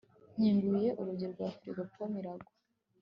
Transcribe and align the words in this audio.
Nkinguye 0.37 0.89
urugi 0.99 1.25
rwa 1.33 1.47
firigo 1.55 1.83
pome 1.93 2.17
iragwa 2.21 2.51